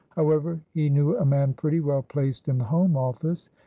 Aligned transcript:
However, 0.15 0.59
he 0.73 0.89
knew 0.89 1.15
a 1.17 1.25
man 1.25 1.53
pretty 1.53 1.79
well 1.79 2.01
placed 2.01 2.47
in 2.49 2.57
the 2.57 2.63
Home 2.63 2.97
Office. 2.97 3.49